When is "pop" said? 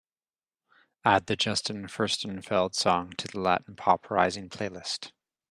3.75-4.09